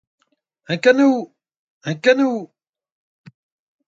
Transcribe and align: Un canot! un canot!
Un 0.75 0.79
canot! 0.85 1.27
un 1.91 2.01
canot! 2.07 2.49